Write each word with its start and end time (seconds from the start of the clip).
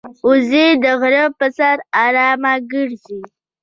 وزې 0.27 0.65
د 0.83 0.85
غره 0.99 1.23
پر 1.37 1.49
سر 1.57 1.77
آرامه 2.03 2.53
ګرځي 2.71 3.19